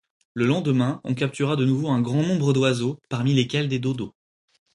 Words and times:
Le 0.33 0.47
lendemain 0.47 0.99
on 1.03 1.13
captura 1.13 1.55
de 1.55 1.63
nouveau 1.63 1.89
un 1.89 2.01
grand 2.01 2.23
nombre 2.23 2.53
d'oiseaux 2.53 2.99
parmi 3.07 3.35
lesquels 3.35 3.69
des 3.69 3.77
dodos. 3.77 4.15